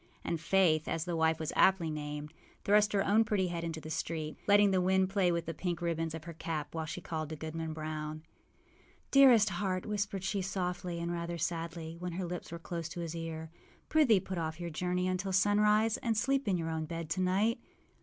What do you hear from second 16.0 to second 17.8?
sleep in your own bed to night.